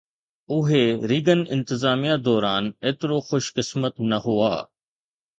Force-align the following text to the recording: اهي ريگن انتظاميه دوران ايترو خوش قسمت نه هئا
اهي 0.55 0.83
ريگن 1.09 1.41
انتظاميه 1.55 2.15
دوران 2.27 2.65
ايترو 2.85 3.17
خوش 3.27 3.45
قسمت 3.55 3.95
نه 4.09 4.17
هئا 4.25 4.57